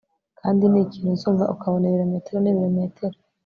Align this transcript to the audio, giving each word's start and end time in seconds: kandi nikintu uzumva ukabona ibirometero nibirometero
kandi 0.39 0.63
nikintu 0.67 1.09
uzumva 1.15 1.43
ukabona 1.53 1.85
ibirometero 1.87 2.37
nibirometero 2.41 3.17